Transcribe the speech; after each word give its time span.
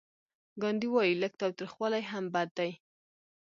ګاندي 0.61 0.87
وايي 0.93 1.13
لږ 1.21 1.33
تاوتریخوالی 1.41 2.03
هم 2.11 2.25
بد 2.33 2.49
دی. 2.57 2.71